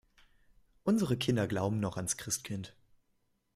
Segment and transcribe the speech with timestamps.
[0.83, 2.75] Unsere Kinder glauben noch ans Christkind.